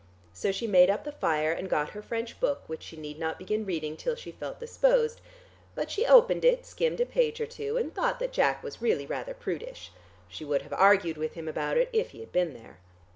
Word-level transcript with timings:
So 0.33 0.51
she 0.51 0.65
made 0.65 0.89
up 0.89 1.03
the 1.03 1.11
fire 1.11 1.51
and 1.51 1.69
got 1.69 1.91
her 1.91 2.01
French 2.01 2.39
book 2.39 2.63
which 2.65 2.81
she 2.81 2.97
need 2.97 3.19
not 3.19 3.37
begin 3.37 3.67
reading 3.67 3.95
till 3.95 4.15
she 4.15 4.31
felt 4.31 4.59
disposed. 4.59 5.21
But 5.75 5.91
she 5.91 6.07
opened 6.07 6.43
it, 6.43 6.65
skimmed 6.65 6.99
a 7.01 7.05
page 7.05 7.39
or 7.39 7.45
two, 7.45 7.77
and 7.77 7.93
thought 7.93 8.17
that 8.17 8.33
Jack 8.33 8.63
was 8.63 8.81
really 8.81 9.05
rather 9.05 9.35
prudish. 9.35 9.91
She 10.27 10.43
would 10.43 10.63
have 10.63 10.73
argued 10.73 11.17
with 11.17 11.35
him 11.35 11.47
about 11.47 11.77
it 11.77 11.87
if 11.93 12.09
he 12.17 12.21
had 12.21 12.31
been 12.31 12.55
here. 12.55 12.77